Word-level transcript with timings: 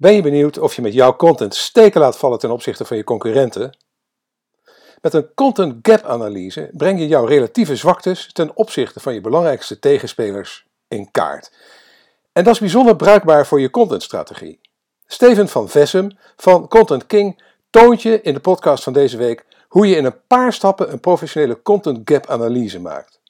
Ben 0.00 0.14
je 0.14 0.22
benieuwd 0.22 0.58
of 0.58 0.74
je 0.74 0.82
met 0.82 0.92
jouw 0.92 1.16
content 1.16 1.54
steken 1.54 2.00
laat 2.00 2.18
vallen 2.18 2.38
ten 2.38 2.50
opzichte 2.50 2.84
van 2.84 2.96
je 2.96 3.04
concurrenten? 3.04 3.76
Met 5.00 5.14
een 5.14 5.34
content 5.34 5.78
gap 5.82 6.04
analyse 6.04 6.70
breng 6.72 6.98
je 6.98 7.06
jouw 7.06 7.24
relatieve 7.24 7.76
zwaktes 7.76 8.32
ten 8.32 8.56
opzichte 8.56 9.00
van 9.00 9.14
je 9.14 9.20
belangrijkste 9.20 9.78
tegenspelers 9.78 10.66
in 10.88 11.10
kaart. 11.10 11.52
En 12.32 12.44
dat 12.44 12.54
is 12.54 12.60
bijzonder 12.60 12.96
bruikbaar 12.96 13.46
voor 13.46 13.60
je 13.60 13.70
contentstrategie. 13.70 14.60
Steven 15.06 15.48
van 15.48 15.68
Vessem 15.68 16.18
van 16.36 16.68
Content 16.68 17.06
King 17.06 17.42
toont 17.70 18.02
je 18.02 18.20
in 18.22 18.34
de 18.34 18.40
podcast 18.40 18.84
van 18.84 18.92
deze 18.92 19.16
week 19.16 19.46
hoe 19.68 19.86
je 19.86 19.96
in 19.96 20.04
een 20.04 20.26
paar 20.26 20.52
stappen 20.52 20.92
een 20.92 21.00
professionele 21.00 21.62
content 21.62 22.00
gap 22.04 22.26
analyse 22.26 22.80
maakt. 22.80 23.20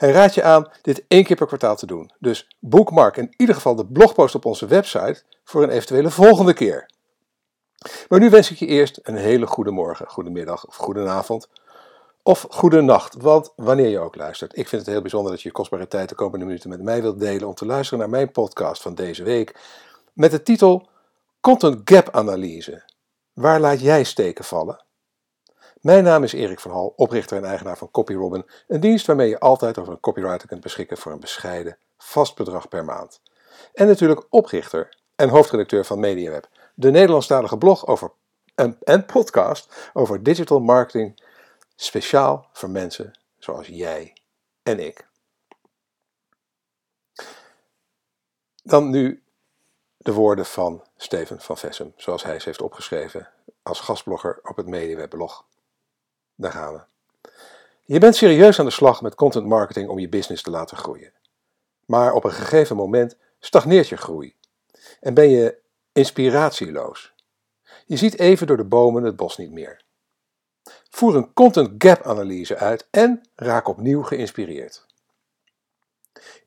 Hij 0.00 0.10
raadt 0.10 0.34
je 0.34 0.42
aan 0.42 0.70
dit 0.82 1.04
één 1.08 1.24
keer 1.24 1.36
per 1.36 1.46
kwartaal 1.46 1.76
te 1.76 1.86
doen. 1.86 2.10
Dus 2.18 2.56
bookmark 2.58 3.16
in 3.16 3.34
ieder 3.36 3.54
geval 3.54 3.74
de 3.74 3.86
blogpost 3.86 4.34
op 4.34 4.44
onze 4.44 4.66
website 4.66 5.22
voor 5.44 5.62
een 5.62 5.70
eventuele 5.70 6.10
volgende 6.10 6.52
keer. 6.52 6.90
Maar 8.08 8.18
nu 8.18 8.30
wens 8.30 8.50
ik 8.50 8.56
je 8.56 8.66
eerst 8.66 8.98
een 9.02 9.16
hele 9.16 9.46
goede 9.46 9.70
morgen, 9.70 10.08
goede 10.08 10.30
middag 10.30 10.66
of 10.66 10.76
goede 10.76 11.08
avond. 11.08 11.48
Of 12.22 12.46
goede 12.50 12.80
nacht, 12.80 13.14
want 13.14 13.52
wanneer 13.56 13.88
je 13.88 13.98
ook 13.98 14.16
luistert. 14.16 14.58
Ik 14.58 14.68
vind 14.68 14.82
het 14.82 14.90
heel 14.90 15.00
bijzonder 15.00 15.30
dat 15.30 15.42
je 15.42 15.48
je 15.48 15.54
kostbare 15.54 15.88
tijd 15.88 16.08
de 16.08 16.14
komende 16.14 16.44
minuten 16.44 16.70
met 16.70 16.82
mij 16.82 17.02
wilt 17.02 17.20
delen 17.20 17.48
om 17.48 17.54
te 17.54 17.66
luisteren 17.66 17.98
naar 17.98 18.10
mijn 18.10 18.30
podcast 18.30 18.82
van 18.82 18.94
deze 18.94 19.22
week. 19.22 19.60
Met 20.12 20.30
de 20.30 20.42
titel 20.42 20.88
Content 21.40 21.80
Gap 21.84 22.08
Analyse. 22.10 22.82
Waar 23.32 23.60
laat 23.60 23.80
jij 23.80 24.04
steken 24.04 24.44
vallen? 24.44 24.84
Mijn 25.80 26.04
naam 26.04 26.22
is 26.22 26.32
Erik 26.32 26.60
van 26.60 26.70
Hal, 26.70 26.92
oprichter 26.96 27.36
en 27.36 27.44
eigenaar 27.44 27.78
van 27.78 27.90
CopyRobin, 27.90 28.46
een 28.68 28.80
dienst 28.80 29.06
waarmee 29.06 29.28
je 29.28 29.40
altijd 29.40 29.78
over 29.78 29.92
een 29.92 30.00
copywriter 30.00 30.48
kunt 30.48 30.60
beschikken 30.60 30.96
voor 30.96 31.12
een 31.12 31.20
bescheiden, 31.20 31.78
vast 31.98 32.34
bedrag 32.34 32.68
per 32.68 32.84
maand. 32.84 33.20
En 33.74 33.86
natuurlijk 33.86 34.26
oprichter 34.30 34.96
en 35.16 35.28
hoofdredacteur 35.28 35.84
van 35.84 36.00
MediaWeb, 36.00 36.48
de 36.74 36.90
Nederlandstalige 36.90 37.58
blog 37.58 37.86
over, 37.86 38.12
en, 38.54 38.78
en 38.82 39.06
podcast 39.06 39.90
over 39.92 40.22
digital 40.22 40.60
marketing, 40.60 41.22
speciaal 41.76 42.48
voor 42.52 42.70
mensen 42.70 43.18
zoals 43.38 43.66
jij 43.66 44.16
en 44.62 44.78
ik. 44.78 45.08
Dan 48.62 48.90
nu 48.90 49.22
de 49.96 50.12
woorden 50.12 50.46
van 50.46 50.84
Steven 50.96 51.40
van 51.40 51.58
Vessem, 51.58 51.92
zoals 51.96 52.22
hij 52.22 52.38
ze 52.38 52.48
heeft 52.48 52.62
opgeschreven 52.62 53.28
als 53.62 53.80
gastblogger 53.80 54.40
op 54.42 54.56
het 54.56 54.66
MediaWeb 54.66 55.10
blog. 55.10 55.44
Daar 56.40 56.52
gaan 56.52 56.72
we. 56.72 56.80
Je 57.84 57.98
bent 57.98 58.16
serieus 58.16 58.58
aan 58.58 58.64
de 58.64 58.70
slag 58.70 59.02
met 59.02 59.14
content 59.14 59.46
marketing 59.46 59.88
om 59.88 59.98
je 59.98 60.08
business 60.08 60.42
te 60.42 60.50
laten 60.50 60.76
groeien. 60.76 61.12
Maar 61.86 62.12
op 62.12 62.24
een 62.24 62.32
gegeven 62.32 62.76
moment 62.76 63.16
stagneert 63.38 63.88
je 63.88 63.96
groei 63.96 64.34
en 65.00 65.14
ben 65.14 65.30
je 65.30 65.58
inspiratieloos. 65.92 67.14
Je 67.86 67.96
ziet 67.96 68.18
even 68.18 68.46
door 68.46 68.56
de 68.56 68.64
bomen 68.64 69.02
het 69.02 69.16
bos 69.16 69.36
niet 69.36 69.50
meer. 69.50 69.82
Voer 70.90 71.16
een 71.16 71.32
content 71.32 71.70
gap 71.78 72.02
analyse 72.02 72.56
uit 72.56 72.88
en 72.90 73.28
raak 73.34 73.68
opnieuw 73.68 74.02
geïnspireerd. 74.02 74.86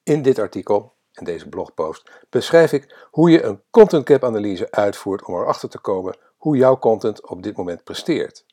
In 0.04 0.22
dit 0.22 0.40
artikel 0.40 0.94
en 1.12 1.26
deze 1.26 1.50
blogpost 1.50 2.12
beschrijf 2.30 2.72
ik 2.72 3.08
hoe 3.12 3.30
je 3.30 3.44
een 3.44 3.62
content 3.70 4.10
gap 4.10 4.24
analyse 4.24 4.72
uitvoert 4.72 5.26
om 5.26 5.36
erachter 5.36 5.70
te 5.70 5.80
komen 5.80 6.18
hoe 6.38 6.58
jouw 6.58 6.80
content 6.80 7.28
op 7.28 7.44
dit 7.44 7.58
moment 7.58 7.84
presteert 7.84 8.46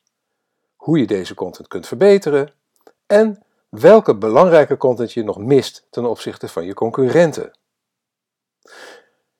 hoe 0.81 0.99
je 0.99 1.07
deze 1.07 1.33
content 1.33 1.67
kunt 1.67 1.87
verbeteren 1.87 2.53
en 3.07 3.43
welke 3.69 4.15
belangrijke 4.17 4.77
content 4.77 5.13
je 5.13 5.23
nog 5.23 5.37
mist 5.37 5.87
ten 5.89 6.05
opzichte 6.05 6.47
van 6.47 6.65
je 6.65 6.73
concurrenten. 6.73 7.57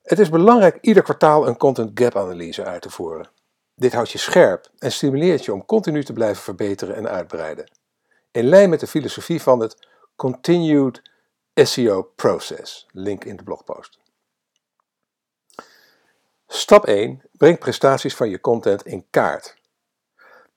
Het 0.02 0.20
is 0.20 0.30
belangrijk 0.30 0.78
ieder 0.82 1.04
kwartaal 1.04 1.48
een 1.48 1.58
content 1.58 2.00
gap 2.00 2.16
analyse 2.16 2.66
uit 2.66 2.82
te 2.82 2.90
voeren. 2.90 3.30
Dit 3.76 3.94
houdt 3.94 4.12
je 4.12 4.18
scherp 4.18 4.70
en 4.78 4.92
stimuleert 4.92 5.46
je 5.46 5.54
om 5.54 5.66
continu 5.66 6.04
te 6.04 6.14
blijven 6.14 6.44
verbeteren 6.44 6.96
en 6.96 7.10
uitbreiden. 7.10 7.72
In 8.32 8.46
lijn 8.46 8.70
met 8.70 8.80
de 8.80 8.88
filosofie 8.88 9.42
van 9.42 9.60
het 9.60 9.88
Continued 10.16 11.02
SEO 11.54 12.04
Process, 12.16 12.88
link 12.92 13.24
in 13.24 13.36
de 13.36 13.44
blogpost. 13.44 14.00
Stap 16.48 16.86
1. 16.86 17.22
Breng 17.32 17.60
prestaties 17.60 18.16
van 18.16 18.30
je 18.30 18.40
content 18.40 18.86
in 18.86 19.06
kaart. 19.10 19.60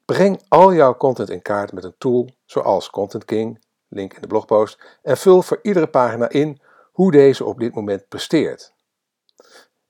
Breng 0.04 0.42
al 0.48 0.74
jouw 0.74 0.96
content 0.96 1.30
in 1.30 1.42
kaart 1.42 1.72
met 1.72 1.84
een 1.84 1.94
tool 1.98 2.28
zoals 2.44 2.90
Content 2.90 3.24
King, 3.24 3.64
link 3.88 4.14
in 4.14 4.20
de 4.20 4.26
blogpost, 4.26 4.98
en 5.02 5.16
vul 5.16 5.42
voor 5.42 5.58
iedere 5.62 5.86
pagina 5.86 6.28
in 6.28 6.60
hoe 6.92 7.10
deze 7.10 7.44
op 7.44 7.58
dit 7.58 7.74
moment 7.74 8.08
presteert. 8.08 8.72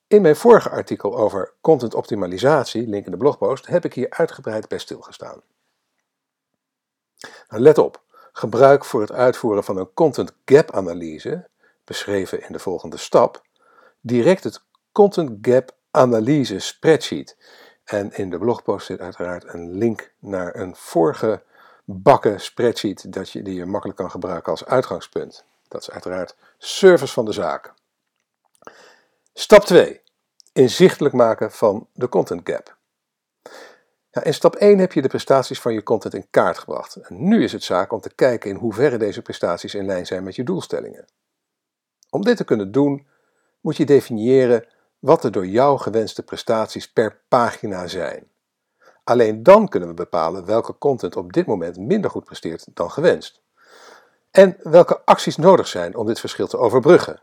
In 0.06 0.22
mijn 0.22 0.36
vorige 0.36 0.70
artikel 0.70 1.16
over 1.16 1.54
content 1.60 1.94
optimalisatie, 1.94 2.88
link 2.88 3.04
in 3.04 3.10
de 3.10 3.16
blogpost, 3.16 3.66
heb 3.66 3.84
ik 3.84 3.94
hier 3.94 4.10
uitgebreid 4.10 4.69
bij 4.69 4.78
stilgestaan. 4.78 5.42
Nou, 7.48 7.62
let 7.62 7.78
op, 7.78 8.02
gebruik 8.32 8.84
voor 8.84 9.00
het 9.00 9.12
uitvoeren 9.12 9.64
van 9.64 9.76
een 9.76 9.92
content 9.94 10.32
gap 10.44 10.70
analyse, 10.70 11.48
beschreven 11.84 12.42
in 12.42 12.52
de 12.52 12.58
volgende 12.58 12.96
stap, 12.96 13.42
direct 14.00 14.44
het 14.44 14.64
content 14.92 15.38
gap 15.41 15.76
analyse 15.91 16.58
spreadsheet 16.58 17.36
en 17.84 18.12
in 18.12 18.30
de 18.30 18.38
blogpost 18.38 18.86
zit 18.86 19.00
uiteraard 19.00 19.54
een 19.54 19.70
link 19.70 20.12
naar 20.18 20.56
een 20.56 20.76
vorige 20.76 21.42
bakken 21.84 22.40
spreadsheet 22.40 23.12
dat 23.12 23.30
je, 23.30 23.42
die 23.42 23.54
je 23.54 23.66
makkelijk 23.66 23.98
kan 23.98 24.10
gebruiken 24.10 24.50
als 24.50 24.64
uitgangspunt. 24.64 25.44
Dat 25.68 25.80
is 25.80 25.90
uiteraard 25.90 26.36
service 26.58 27.12
van 27.12 27.24
de 27.24 27.32
zaak. 27.32 27.72
Stap 29.32 29.64
2. 29.64 30.00
Inzichtelijk 30.52 31.14
maken 31.14 31.52
van 31.52 31.88
de 31.92 32.08
content 32.08 32.40
gap. 32.44 32.76
in 34.22 34.34
stap 34.34 34.54
1 34.54 34.78
heb 34.78 34.92
je 34.92 35.02
de 35.02 35.08
prestaties 35.08 35.60
van 35.60 35.72
je 35.72 35.82
content 35.82 36.14
in 36.14 36.26
kaart 36.30 36.58
gebracht. 36.58 36.96
En 36.96 37.28
nu 37.28 37.42
is 37.42 37.52
het 37.52 37.62
zaak 37.62 37.92
om 37.92 38.00
te 38.00 38.14
kijken 38.14 38.50
in 38.50 38.56
hoeverre 38.56 38.96
deze 38.96 39.22
prestaties 39.22 39.74
in 39.74 39.86
lijn 39.86 40.06
zijn 40.06 40.24
met 40.24 40.34
je 40.34 40.44
doelstellingen. 40.44 41.04
Om 42.10 42.24
dit 42.24 42.36
te 42.36 42.44
kunnen 42.44 42.72
doen, 42.72 43.06
moet 43.60 43.76
je 43.76 43.84
definiëren 43.84 44.66
wat 45.04 45.22
de 45.22 45.31
door 45.31 45.47
jou 45.47 45.78
gewenste 45.78 46.22
prestaties 46.22 46.92
per 46.92 47.20
pagina 47.28 47.87
zijn. 47.87 48.28
Alleen 49.04 49.42
dan 49.42 49.69
kunnen 49.69 49.88
we 49.88 49.94
bepalen 49.94 50.44
welke 50.44 50.78
content 50.78 51.16
op 51.16 51.32
dit 51.32 51.47
moment 51.47 51.78
minder 51.78 52.10
goed 52.10 52.25
presteert 52.25 52.66
dan 52.75 52.91
gewenst. 52.91 53.43
En 54.31 54.56
welke 54.62 55.04
acties 55.04 55.37
nodig 55.37 55.66
zijn 55.66 55.97
om 55.97 56.06
dit 56.06 56.20
verschil 56.20 56.47
te 56.47 56.59
overbruggen. 56.59 57.22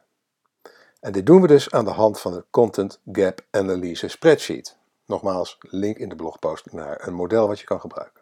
En 1.00 1.12
dit 1.12 1.26
doen 1.26 1.42
we 1.42 1.48
dus 1.48 1.72
aan 1.72 1.86
de 1.86 1.92
hand 1.92 2.20
van 2.20 2.32
de 2.34 2.46
Content 2.50 3.00
Gap 3.12 3.42
Analyse 3.52 4.08
Spreadsheet. 4.08 4.78
Nogmaals, 5.06 5.58
link 5.60 5.98
in 5.98 6.10
de 6.10 6.16
blogpost 6.16 6.72
naar 6.72 7.08
een 7.08 7.14
model 7.14 7.48
wat 7.48 7.60
je 7.60 7.66
kan 7.66 7.80
gebruiken. 7.80 8.22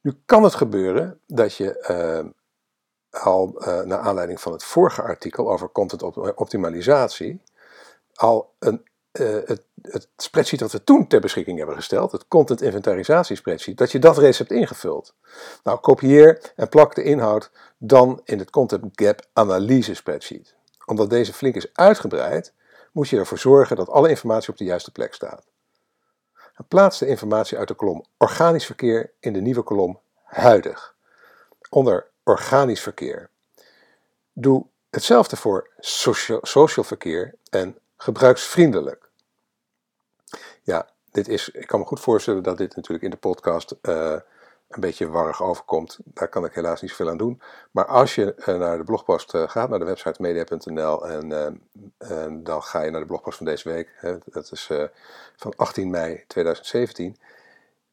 Nu 0.00 0.22
kan 0.26 0.42
het 0.42 0.54
gebeuren 0.54 1.20
dat 1.26 1.54
je 1.54 1.86
uh, 2.24 2.30
al 3.14 3.54
uh, 3.58 3.80
naar 3.80 3.98
aanleiding 3.98 4.40
van 4.40 4.52
het 4.52 4.64
vorige 4.64 5.02
artikel 5.02 5.50
over 5.50 5.72
content 5.72 6.02
optimalisatie, 6.34 7.40
al 8.14 8.54
een, 8.58 8.84
uh, 9.12 9.38
het, 9.44 9.66
het, 9.82 10.08
spreadsheet 10.16 10.60
wat 10.60 10.72
we 10.72 10.84
toen 10.84 11.06
ter 11.06 11.20
beschikking 11.20 11.58
hebben 11.58 11.76
gesteld, 11.76 12.12
het 12.12 12.28
content 12.28 12.62
inventarisatie 12.62 13.36
spreadsheet, 13.36 13.78
dat 13.78 13.92
je 13.92 13.98
dat 13.98 14.18
reeds 14.18 14.38
hebt 14.38 14.50
ingevuld. 14.50 15.14
Nou, 15.62 15.78
kopieer 15.80 16.52
en 16.56 16.68
plak 16.68 16.94
de 16.94 17.02
inhoud 17.02 17.50
dan 17.78 18.20
in 18.24 18.38
het 18.38 18.50
content 18.50 18.84
gap 18.92 19.26
analyse 19.32 19.94
spreadsheet. 19.94 20.54
Omdat 20.86 21.10
deze 21.10 21.32
flink 21.32 21.54
is 21.54 21.68
uitgebreid, 21.72 22.52
moet 22.92 23.08
je 23.08 23.18
ervoor 23.18 23.38
zorgen 23.38 23.76
dat 23.76 23.88
alle 23.88 24.08
informatie 24.08 24.50
op 24.50 24.56
de 24.56 24.64
juiste 24.64 24.92
plek 24.92 25.14
staat. 25.14 25.46
plaats 26.68 26.98
de 26.98 27.06
informatie 27.06 27.58
uit 27.58 27.68
de 27.68 27.74
kolom 27.74 28.04
organisch 28.18 28.66
verkeer 28.66 29.12
in 29.20 29.32
de 29.32 29.40
nieuwe 29.40 29.62
kolom 29.62 30.00
huidig. 30.22 30.94
Onder 31.70 32.12
organisch 32.24 32.80
verkeer. 32.80 33.30
Doe 34.32 34.66
hetzelfde 34.90 35.36
voor 35.36 35.70
social, 35.78 36.84
verkeer 36.84 37.34
en 37.50 37.78
gebruiksvriendelijk. 37.96 39.08
Ja, 40.62 40.88
dit 41.10 41.28
is, 41.28 41.48
ik 41.48 41.66
kan 41.66 41.80
me 41.80 41.86
goed 41.86 42.00
voorstellen 42.00 42.42
dat 42.42 42.58
dit 42.58 42.76
natuurlijk 42.76 43.04
in 43.04 43.10
de 43.10 43.16
podcast 43.16 43.76
uh, 43.82 44.16
een 44.68 44.80
beetje 44.80 45.08
warrig 45.08 45.42
overkomt. 45.42 45.98
Daar 46.04 46.28
kan 46.28 46.44
ik 46.44 46.54
helaas 46.54 46.80
niet 46.80 46.90
zoveel 46.90 47.08
aan 47.08 47.16
doen. 47.16 47.40
Maar 47.70 47.86
als 47.86 48.14
je 48.14 48.34
uh, 48.36 48.56
naar 48.56 48.78
de 48.78 48.84
blogpost 48.84 49.34
uh, 49.34 49.48
gaat, 49.48 49.68
naar 49.68 49.78
de 49.78 49.84
website 49.84 50.22
media.nl 50.22 51.08
en, 51.08 51.32
en, 51.98 52.44
dan 52.44 52.62
ga 52.62 52.82
je 52.82 52.90
naar 52.90 53.00
de 53.00 53.06
blogpost 53.06 53.36
van 53.36 53.46
deze 53.46 53.68
week. 53.68 53.94
Hè, 53.96 54.18
dat 54.24 54.52
is 54.52 54.70
van 55.36 55.52
18 55.56 55.90
mei 55.90 56.24
2017 56.26 57.16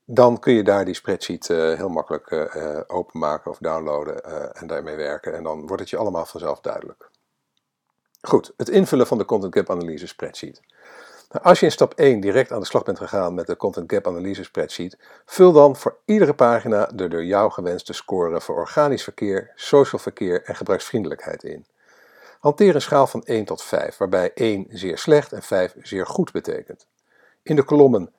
dan 0.05 0.39
kun 0.39 0.53
je 0.53 0.63
daar 0.63 0.85
die 0.85 0.93
spreadsheet 0.93 1.49
uh, 1.49 1.73
heel 1.73 1.89
makkelijk 1.89 2.31
uh, 2.31 2.79
openmaken 2.87 3.51
of 3.51 3.57
downloaden 3.57 4.23
en 4.55 4.67
daarmee 4.67 4.95
werken. 4.95 5.35
En 5.35 5.43
dan 5.43 5.67
wordt 5.67 5.81
het 5.81 5.89
je 5.89 5.97
allemaal 5.97 6.25
vanzelf 6.25 6.61
duidelijk. 6.61 7.09
Goed, 8.21 8.53
het 8.57 8.69
invullen 8.69 9.07
van 9.07 9.17
de 9.17 9.25
Content 9.25 9.55
Gap 9.55 9.69
Analyse 9.69 10.07
spreadsheet. 10.07 10.61
Nou, 11.29 11.43
als 11.43 11.59
je 11.59 11.65
in 11.65 11.71
stap 11.71 11.93
1 11.93 12.19
direct 12.19 12.51
aan 12.51 12.59
de 12.59 12.65
slag 12.65 12.83
bent 12.83 12.97
gegaan 12.97 13.33
met 13.33 13.47
de 13.47 13.57
Content 13.57 13.91
Gap 13.91 14.07
Analyse 14.07 14.43
spreadsheet, 14.43 14.97
vul 15.25 15.51
dan 15.51 15.75
voor 15.75 15.97
iedere 16.05 16.33
pagina 16.33 16.85
de 16.85 17.07
door 17.07 17.23
jou 17.23 17.51
gewenste 17.51 17.93
score 17.93 18.41
voor 18.41 18.55
organisch 18.55 19.03
verkeer, 19.03 19.51
social 19.55 20.01
verkeer 20.01 20.43
en 20.43 20.55
gebruiksvriendelijkheid 20.55 21.43
in. 21.43 21.65
Hanteer 22.39 22.75
een 22.75 22.81
schaal 22.81 23.07
van 23.07 23.23
1 23.23 23.45
tot 23.45 23.63
5, 23.63 23.97
waarbij 23.97 24.31
1 24.33 24.65
zeer 24.69 24.97
slecht 24.97 25.33
en 25.33 25.43
5 25.43 25.75
zeer 25.81 26.05
goed 26.05 26.31
betekent. 26.31 26.87
In 27.43 27.55
de 27.55 27.63
kolommen 27.63 28.13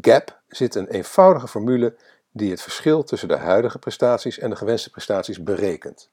gap 0.00 0.40
zit 0.48 0.74
een 0.74 0.88
eenvoudige 0.88 1.48
formule 1.48 1.96
die 2.32 2.50
het 2.50 2.62
verschil 2.62 3.04
tussen 3.04 3.28
de 3.28 3.36
huidige 3.36 3.78
prestaties 3.78 4.38
en 4.38 4.50
de 4.50 4.56
gewenste 4.56 4.90
prestaties 4.90 5.42
berekent. 5.42 6.10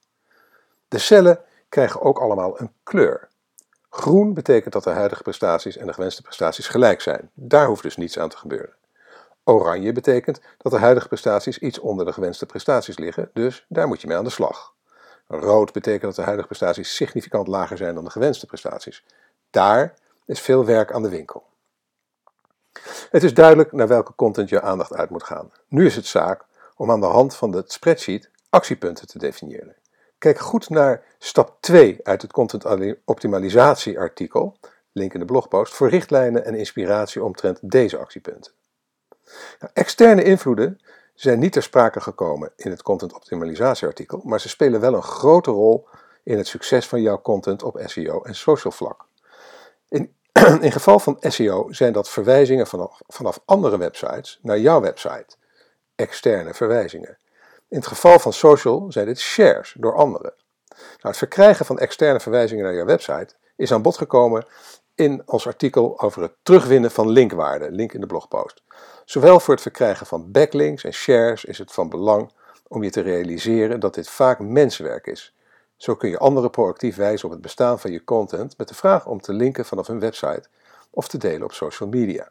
De 0.88 0.98
cellen 0.98 1.40
krijgen 1.70 2.02
ook 2.02 2.20
allemaal 2.20 2.60
een 2.60 2.72
kleur. 2.84 3.28
Groen 3.90 4.34
betekent 4.34 4.74
dat 4.74 4.84
de 4.84 4.90
huidige 4.90 5.22
prestaties 5.22 5.78
en 5.78 5.88
de 5.88 5.94
gewenste 5.94 6.22
prestaties 6.22 6.68
gelijk 6.68 7.02
zijn. 7.02 7.30
Daar 7.34 7.68
hoeft 7.68 7.84
dus 7.84 7.98
niets 7.98 8.20
aan 8.20 8.30
te 8.30 8.38
gebeuren. 8.38 8.76
Oranje 9.44 9.92
betekent 9.92 10.42
dat 10.58 10.72
de 10.72 10.78
huidige 10.78 11.08
prestaties 11.08 11.58
iets 11.60 11.80
onder 11.80 12.06
de 12.06 12.14
gewenste 12.14 12.46
prestaties 12.46 12.98
liggen, 12.98 13.30
dus 13.34 13.66
daar 13.68 13.88
moet 13.88 14.02
je 14.02 14.08
mee 14.08 14.18
aan 14.18 14.24
de 14.24 14.30
slag. 14.30 14.74
Rood 15.28 15.74
betekent 15.74 16.02
dat 16.02 16.16
de 16.16 16.22
huidige 16.22 16.48
prestaties 16.48 16.96
significant 16.96 17.48
lager 17.48 17.78
zijn 17.78 17.96
dan 17.96 18.04
de 18.04 18.10
gewenste 18.10 18.46
prestaties. 18.46 19.06
Daar 19.50 19.94
is 20.26 20.40
veel 20.40 20.66
werk 20.66 20.92
aan 20.92 21.04
de 21.04 21.10
winkel. 21.10 21.44
Het 23.10 23.24
is 23.24 23.34
duidelijk 23.34 23.72
naar 23.72 23.88
welke 23.88 24.16
content 24.16 24.50
je 24.50 24.62
aandacht 24.62 24.94
uit 24.94 25.10
moet 25.10 25.24
gaan. 25.24 25.52
Nu 25.68 25.86
is 25.86 25.96
het 25.96 26.06
zaak 26.06 26.46
om 26.76 26.92
aan 26.92 27.00
de 27.00 27.06
hand 27.06 27.36
van 27.36 27.52
de 27.52 27.64
spreadsheet 27.68 28.30
actiepunten 28.50 29.08
te 29.08 29.18
definiëren. 29.18 29.76
Kijk 30.18 30.40
goed 30.40 30.70
naar 30.70 31.04
stap 31.20 31.58
2 31.60 32.00
uit 32.04 32.22
het 32.22 32.32
content 32.32 32.96
optimalisatie 33.06 34.00
artikel, 34.00 34.58
link 34.92 35.14
in 35.14 35.20
de 35.20 35.26
blogpost, 35.26 35.74
voor 35.74 35.90
richtlijnen 35.90 36.46
en 36.46 36.56
inspiratie 36.56 37.24
omtrent 37.24 37.60
deze 37.62 37.98
actiepunten. 37.98 38.52
Nou, 39.60 39.72
externe 39.74 40.24
invloeden 40.24 40.80
zijn 41.14 41.40
niet 41.40 41.52
ter 41.52 41.64
sprake 41.64 42.02
gekomen 42.02 42.52
in 42.56 42.72
het 42.72 42.82
content 42.82 43.14
optimalisatie 43.14 43.88
artikel, 43.88 44.22
maar 44.24 44.40
ze 44.40 44.50
spelen 44.50 44.80
wel 44.80 44.94
een 44.94 45.04
grote 45.04 45.52
rol 45.52 45.88
in 46.24 46.38
het 46.38 46.48
succes 46.48 46.88
van 46.88 47.02
jouw 47.02 47.22
content 47.22 47.64
op 47.64 47.82
SEO 47.86 48.22
en 48.22 48.36
social 48.36 48.74
vlak. 48.74 49.06
In, 50.44 50.72
geval 50.72 51.00
van 51.00 51.18
SEO 51.20 51.72
zijn 51.72 51.94
dat 51.94 52.10
verwijzingen 52.10 52.68
vanaf, 52.68 53.02
vanaf 53.08 53.40
andere 53.46 53.78
websites 53.78 54.40
naar 54.42 54.60
jouw 54.60 54.82
website, 54.82 55.36
externe 55.96 56.54
verwijzingen. 56.54 57.18
In 57.70 57.78
het 57.78 57.88
geval 57.88 58.20
van 58.20 58.34
social 58.34 58.92
zijn 58.92 59.06
dit 59.06 59.20
shares 59.20 59.76
door 59.78 59.96
anderen. 59.96 60.34
Nou, 60.70 60.82
het 61.02 61.18
verkrijgen 61.18 61.66
van 61.66 61.80
externe 61.80 62.20
verwijzingen 62.20 62.64
naar 62.64 62.74
jouw 62.74 62.86
website 62.86 63.36
is 63.56 63.72
aan 63.72 63.82
bod 63.82 63.98
gekomen 63.98 64.46
in 64.96 65.22
ons 65.26 65.48
artikel 65.48 66.00
over 66.00 66.22
het 66.22 66.34
terugwinnen 66.44 66.92
van 66.92 67.10
linkwaarde, 67.10 67.72
link 67.72 67.94
in 67.94 68.02
de 68.02 68.08
blogpost. 68.08 68.64
Zowel 69.06 69.40
voor 69.40 69.54
het 69.54 69.64
verkrijgen 69.64 70.06
van 70.06 70.32
backlinks 70.32 70.84
en 70.84 70.94
shares 70.94 71.46
is 71.46 71.58
het 71.58 71.72
van 71.72 71.90
belang 71.90 72.32
om 72.68 72.84
je 72.84 72.90
te 72.90 73.02
realiseren 73.02 73.80
dat 73.80 73.94
dit 73.94 74.10
vaak 74.10 74.40
menswerk 74.40 75.08
is. 75.08 75.36
Zo 75.84 75.96
kun 75.96 76.10
je 76.10 76.18
anderen 76.18 76.50
proactief 76.50 76.96
wijzen 76.96 77.26
op 77.26 77.32
het 77.32 77.42
bestaan 77.42 77.80
van 77.80 77.92
je 77.92 78.04
content 78.04 78.58
met 78.58 78.68
de 78.68 78.76
vraag 78.76 79.06
om 79.06 79.22
te 79.22 79.34
linken 79.34 79.66
vanaf 79.66 79.88
hun 79.88 80.00
website 80.00 80.44
of 80.90 81.08
te 81.08 81.18
delen 81.18 81.44
op 81.44 81.52
social 81.52 81.90
media. 81.90 82.28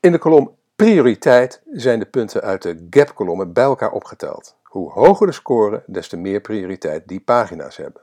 In 0.00 0.12
de 0.12 0.18
kolom 0.18 0.56
prioriteit 0.76 1.62
zijn 1.72 1.98
de 1.98 2.06
punten 2.06 2.42
uit 2.42 2.62
de 2.62 2.86
gap-kolommen 2.90 3.52
bij 3.52 3.64
elkaar 3.64 3.90
opgeteld. 3.90 4.56
Hoe 4.62 4.90
hoger 4.90 5.26
de 5.26 5.32
score, 5.32 5.82
des 5.86 6.08
te 6.08 6.16
meer 6.16 6.40
prioriteit 6.40 7.08
die 7.08 7.20
pagina's 7.20 7.76
hebben. 7.76 8.02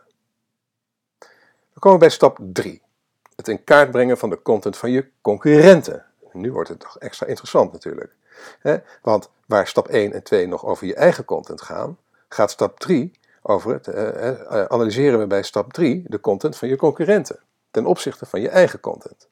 We 1.73 1.79
komen 1.79 1.99
bij 1.99 2.09
stap 2.09 2.39
3 2.41 2.81
het 3.35 3.47
in 3.47 3.63
kaart 3.63 3.91
brengen 3.91 4.17
van 4.17 4.29
de 4.29 4.41
content 4.41 4.77
van 4.77 4.91
je 4.91 5.09
concurrenten. 5.21 6.05
Nu 6.31 6.51
wordt 6.51 6.69
het 6.69 6.79
toch 6.79 6.97
extra 6.99 7.25
interessant 7.25 7.71
natuurlijk. 7.71 8.15
Want 9.01 9.29
waar 9.45 9.67
stap 9.67 9.87
1 9.87 10.13
en 10.13 10.23
2 10.23 10.47
nog 10.47 10.65
over 10.65 10.87
je 10.87 10.95
eigen 10.95 11.25
content 11.25 11.61
gaan, 11.61 11.97
gaat 12.29 12.51
stap 12.51 12.79
3 12.79 13.11
over 13.41 13.73
het 13.73 13.87
eh, 13.87 14.29
eh, 14.29 14.65
analyseren 14.65 15.19
we 15.19 15.27
bij 15.27 15.43
stap 15.43 15.73
3 15.73 16.03
de 16.07 16.19
content 16.19 16.57
van 16.57 16.67
je 16.67 16.75
concurrenten 16.75 17.39
ten 17.71 17.85
opzichte 17.85 18.25
van 18.25 18.41
je 18.41 18.49
eigen 18.49 18.79
content. 18.79 19.29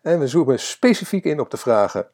En 0.00 0.18
we 0.18 0.26
zoomen 0.26 0.60
specifiek 0.60 1.24
in 1.24 1.40
op 1.40 1.50
de 1.50 1.56
vragen: 1.56 2.08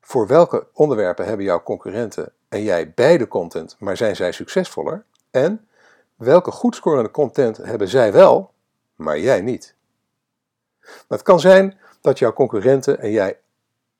voor 0.00 0.26
welke 0.26 0.66
onderwerpen 0.72 1.26
hebben 1.26 1.46
jouw 1.46 1.62
concurrenten 1.62 2.32
en 2.48 2.62
jij 2.62 2.92
beide 2.94 3.28
content, 3.28 3.76
maar 3.78 3.96
zijn 3.96 4.16
zij 4.16 4.32
succesvoller? 4.32 5.04
En 5.30 5.68
welke 6.14 6.50
goed 6.50 6.74
scorende 6.74 7.10
content 7.10 7.56
hebben 7.56 7.88
zij 7.88 8.12
wel, 8.12 8.52
maar 8.94 9.18
jij 9.18 9.40
niet? 9.40 9.74
het 11.08 11.22
kan 11.22 11.40
zijn 11.40 11.78
dat 12.00 12.18
jouw 12.18 12.32
concurrenten 12.32 13.00
en 13.00 13.10
jij 13.10 13.38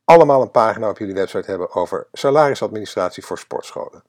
allemaal 0.05 0.43
een 0.43 0.51
pagina 0.51 0.89
op 0.89 0.99
jullie 0.99 1.15
website 1.15 1.51
hebben 1.51 1.75
over 1.75 2.07
salarisadministratie 2.13 3.25
voor 3.25 3.39
sportscholen. 3.39 4.03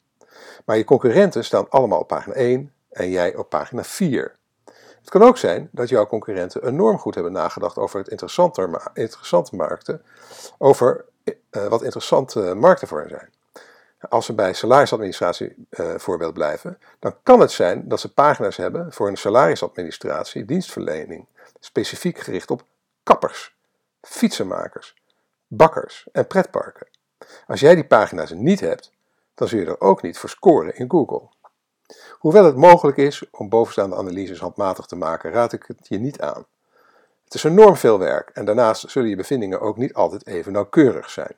Maar 0.66 0.78
je 0.78 0.84
concurrenten 0.84 1.46
staan 1.46 1.70
allemaal 1.70 2.00
op 2.00 2.08
pagina 2.08 2.36
1 2.36 2.74
en 2.90 3.10
jij 3.10 3.36
op 3.36 3.50
pagina 3.50 3.84
4. 3.84 4.36
Het 5.00 5.10
kan 5.10 5.28
ook 5.28 5.38
zijn 5.38 5.70
dat 5.72 5.90
jouw 5.90 6.08
concurrenten 6.08 6.68
enorm 6.68 6.98
goed 6.98 7.14
hebben 7.14 7.32
nagedacht 7.32 7.78
over 7.78 8.00
het 8.00 8.08
interessante, 8.08 9.56
markten, 9.56 10.02
over 10.58 11.06
uh, 11.52 11.68
wat 11.68 11.84
interessante 11.84 12.54
markten 12.54 12.88
voor 12.88 13.00
hen 13.00 13.10
zijn. 13.10 13.30
Als 14.10 14.28
we 14.28 14.34
bij 14.34 14.54
salarisadministratie 14.54 15.68
uh, 15.70 15.96
voorbeeld 15.96 16.34
blijven, 16.34 16.80
dan 17.00 17.16
kan 17.24 17.40
het 17.40 17.52
zijn 17.52 17.88
dat 17.88 18.00
ze 18.00 18.14
pagina's 18.14 18.58
hebben 18.58 18.94
voor 18.94 19.08
een 19.08 19.18
salarisadministratie, 19.18 20.46
dienstverlening, 20.46 21.26
specifiek 21.60 22.18
gericht 22.18 22.52
op 22.52 22.64
kappers, 23.04 23.56
fietsenmakers, 24.02 24.96
bakkers 25.48 26.08
en 26.12 26.28
pretparken. 26.28 26.88
Als 27.48 27.60
jij 27.60 27.76
die 27.76 27.86
pagina's 27.86 28.32
niet 28.32 28.60
hebt, 28.60 28.92
dan 29.38 29.48
zul 29.48 29.60
je 29.60 29.66
er 29.66 29.82
ook 29.82 30.02
niet 30.02 30.18
voor 30.18 30.30
scoren 30.30 30.76
in 30.76 30.90
Google. 30.90 31.30
Hoewel 32.12 32.46
het 32.46 32.56
mogelijk 32.56 32.98
is 32.98 33.30
om 33.32 33.50
bovenstaande 33.50 33.96
analyses 33.96 34.40
handmatig 34.40 34.86
te 34.86 34.96
maken, 34.96 35.32
raad 35.32 35.54
ik 35.54 35.64
het 35.68 35.88
je 35.88 35.98
niet 35.98 36.22
aan. 36.22 36.46
Het 37.24 37.34
is 37.34 37.44
enorm 37.44 37.76
veel 37.76 38.00
werk 38.00 38.30
en 38.30 38.46
daarnaast 38.46 38.90
zullen 38.90 39.10
je 39.10 39.16
bevindingen 39.16 39.62
ook 39.62 39.78
niet 39.78 39.94
altijd 39.94 40.28
even 40.28 40.52
nauwkeurig 40.52 41.10
zijn. 41.10 41.36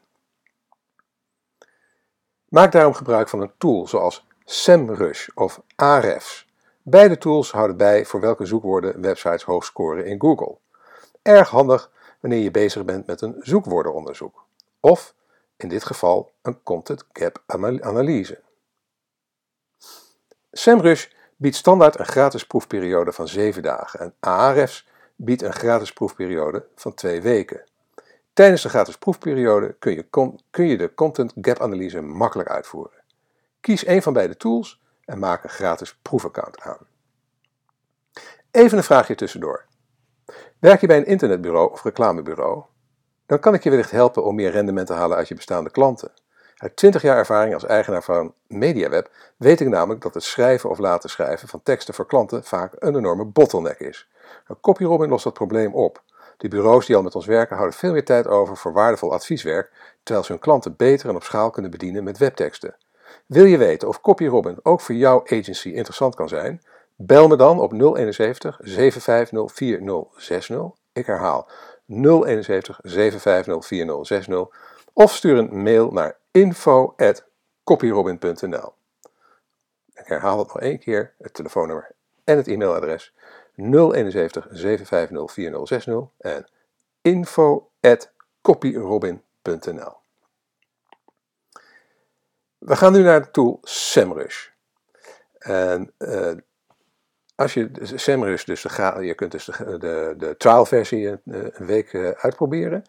Maak 2.49 2.71
daarom 2.71 2.93
gebruik 2.93 3.29
van 3.29 3.41
een 3.41 3.51
tool 3.57 3.87
zoals 3.87 4.27
SEMrush 4.43 5.27
of 5.35 5.61
Ahrefs. 5.75 6.47
Beide 6.81 7.17
tools 7.17 7.51
houden 7.51 7.77
bij 7.77 8.05
voor 8.05 8.19
welke 8.19 8.45
zoekwoorden 8.45 9.01
websites 9.01 9.43
hoog 9.43 9.65
scoren 9.65 10.05
in 10.05 10.21
Google. 10.21 10.57
Erg 11.21 11.49
handig 11.49 11.91
wanneer 12.19 12.39
je 12.39 12.51
bezig 12.51 12.85
bent 12.85 13.07
met 13.07 13.21
een 13.21 13.35
zoekwoordenonderzoek. 13.39 14.45
Of 14.79 15.13
in 15.59 15.69
dit 15.69 15.83
geval 15.83 16.31
een 16.41 16.63
content 16.63 17.05
gap 17.13 17.43
analyse. 17.81 18.41
SEMrush 20.51 21.07
biedt 21.35 21.55
standaard 21.55 21.99
een 21.99 22.05
gratis 22.05 22.45
proefperiode 22.45 23.11
van 23.11 23.27
7 23.27 23.63
dagen 23.63 23.99
en 23.99 24.13
Ahrefs 24.19 24.87
biedt 25.15 25.41
een 25.41 25.53
gratis 25.53 25.93
proefperiode 25.93 26.65
van 26.75 26.93
2 26.93 27.21
weken. 27.21 27.63
Tijdens 28.33 28.61
de 28.61 28.69
gratis 28.69 28.97
proefperiode 28.97 29.75
kun 29.79 29.93
je, 29.93 30.05
kun 30.49 30.67
je 30.67 30.77
de 30.77 30.93
content 30.93 31.33
gap 31.41 31.59
analyse 31.61 32.01
makkelijk 32.01 32.49
uitvoeren. 32.49 33.03
Kies 33.59 33.87
een 33.87 34.01
van 34.01 34.13
beide 34.13 34.37
tools 34.37 34.81
en 35.05 35.19
maak 35.19 35.43
een 35.43 35.49
gratis 35.49 35.95
proefaccount 35.95 36.59
aan. 36.59 36.87
Even 38.51 38.77
een 38.77 38.83
vraagje 38.83 39.15
tussendoor. 39.15 39.65
Werk 40.59 40.81
je 40.81 40.87
bij 40.87 40.97
een 40.97 41.05
internetbureau 41.05 41.71
of 41.71 41.83
reclamebureau? 41.83 42.63
Dan 43.29 43.39
kan 43.39 43.53
ik 43.53 43.63
je 43.63 43.69
wellicht 43.69 43.91
helpen 43.91 44.23
om 44.23 44.35
meer 44.35 44.51
rendement 44.51 44.87
te 44.87 44.93
halen 44.93 45.17
uit 45.17 45.27
je 45.27 45.35
bestaande 45.35 45.69
klanten. 45.69 46.11
Uit 46.57 46.75
20 46.75 47.01
jaar 47.01 47.17
ervaring 47.17 47.53
als 47.53 47.65
eigenaar 47.65 48.03
van 48.03 48.33
MediaWeb 48.47 49.09
weet 49.37 49.59
ik 49.59 49.67
namelijk 49.67 50.01
dat 50.01 50.13
het 50.13 50.23
schrijven 50.23 50.69
of 50.69 50.77
laten 50.77 51.09
schrijven 51.09 51.47
van 51.47 51.63
teksten 51.63 51.93
voor 51.93 52.05
klanten 52.05 52.43
vaak 52.43 52.73
een 52.79 52.95
enorme 52.95 53.25
bottleneck 53.25 53.79
is. 53.79 54.09
CopyRobin 54.61 55.09
lost 55.09 55.23
dat 55.23 55.33
probleem 55.33 55.73
op. 55.73 56.01
De 56.37 56.47
bureaus 56.47 56.85
die 56.85 56.95
al 56.95 57.01
met 57.01 57.15
ons 57.15 57.25
werken 57.25 57.55
houden 57.55 57.77
veel 57.77 57.91
meer 57.91 58.05
tijd 58.05 58.27
over 58.27 58.57
voor 58.57 58.73
waardevol 58.73 59.13
advieswerk, 59.13 59.71
terwijl 60.03 60.25
ze 60.25 60.31
hun 60.31 60.41
klanten 60.41 60.75
beter 60.75 61.09
en 61.09 61.15
op 61.15 61.23
schaal 61.23 61.49
kunnen 61.49 61.71
bedienen 61.71 62.03
met 62.03 62.17
webteksten. 62.17 62.75
Wil 63.25 63.45
je 63.45 63.57
weten 63.57 63.87
of 63.87 64.01
CopyRobin 64.01 64.59
ook 64.63 64.81
voor 64.81 64.95
jouw 64.95 65.21
agency 65.23 65.69
interessant 65.69 66.15
kan 66.15 66.27
zijn? 66.27 66.61
Bel 66.95 67.27
me 67.27 67.35
dan 67.35 67.59
op 67.59 67.71
071 67.71 68.59
750 68.61 69.53
4060. 69.53 70.77
Ik 70.93 71.05
herhaal 71.05 71.49
071 71.89 72.79
750 72.83 73.65
4060. 73.65 74.47
Of 74.93 75.13
stuur 75.13 75.37
een 75.37 75.61
mail 75.61 75.91
naar 75.91 76.17
info.copyrobin.nl. 76.31 78.73
Ik 79.93 80.05
herhaal 80.05 80.39
het 80.39 80.47
nog 80.47 80.59
één 80.59 80.79
keer, 80.79 81.13
het 81.17 81.33
telefoonnummer 81.33 81.91
en 82.23 82.37
het 82.37 82.47
e-mailadres 82.47 83.13
071 83.55 84.47
750 84.51 85.31
4060 85.31 86.07
en 86.17 86.49
info.copyrobin.nl. 87.01 89.97
We 92.57 92.75
gaan 92.75 92.93
nu 92.93 93.01
naar 93.01 93.21
de 93.21 93.31
tool 93.31 93.59
SEMrush. 93.61 94.47
En 95.37 95.93
uh, 95.97 96.31
als 97.39 97.53
je 97.53 97.69
SEMrush, 97.81 98.43
dus 98.43 98.61
de, 98.61 98.97
je 99.01 99.13
kunt 99.13 99.31
dus 99.31 99.45
de, 99.45 99.77
de, 99.77 100.13
de 100.17 100.35
trialversie 100.37 101.07
een, 101.07 101.21
een 101.23 101.65
week 101.65 101.93
uh, 101.93 102.09
uitproberen. 102.09 102.83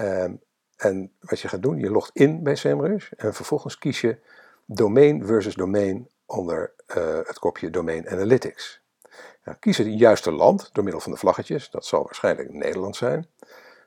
Um, 0.00 0.40
en 0.76 1.12
wat 1.20 1.40
je 1.40 1.48
gaat 1.48 1.62
doen, 1.62 1.78
je 1.78 1.90
logt 1.90 2.10
in 2.12 2.42
bij 2.42 2.56
SEMrush 2.56 3.10
en 3.16 3.34
vervolgens 3.34 3.78
kies 3.78 4.00
je 4.00 4.18
domein 4.66 5.26
versus 5.26 5.54
domein 5.54 6.08
onder 6.26 6.72
uh, 6.96 7.18
het 7.24 7.38
kopje 7.38 7.70
Domain 7.70 8.08
Analytics. 8.08 8.82
Nou, 9.44 9.56
kies 9.58 9.78
het 9.78 9.98
juiste 9.98 10.30
land 10.30 10.70
door 10.72 10.84
middel 10.84 11.02
van 11.02 11.12
de 11.12 11.18
vlaggetjes, 11.18 11.70
dat 11.70 11.86
zal 11.86 12.02
waarschijnlijk 12.02 12.52
Nederland 12.52 12.96
zijn. 12.96 13.26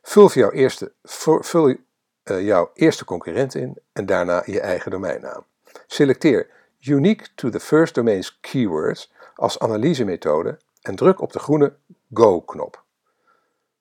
Vul 0.02 0.32
jouw 0.32 0.52
eerste, 0.52 0.92
vul, 1.04 1.76
jouw 2.24 2.72
eerste 2.74 3.06
concurrent 3.06 3.56
in 3.56 3.78
en 3.94 4.06
daarna 4.06 4.44
je 4.46 4.60
eigen 4.60 4.92
domeinnaam. 4.92 5.46
Selecteer 5.88 6.50
Unique 6.80 7.28
to 7.36 7.50
the 7.50 7.60
First 7.60 7.96
Domains 7.96 8.40
Keywords 8.42 9.14
als 9.36 9.60
analysemethode 9.60 10.60
en 10.82 10.96
druk 10.96 11.22
op 11.22 11.32
de 11.32 11.40
groene 11.40 11.76
Go-knop. 12.14 12.84